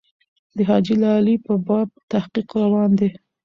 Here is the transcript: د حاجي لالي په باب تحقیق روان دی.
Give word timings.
د 0.55 0.57
حاجي 0.69 0.95
لالي 1.03 1.35
په 1.45 1.53
باب 1.67 1.89
تحقیق 2.11 2.49
روان 2.63 2.91
دی. 2.99 3.09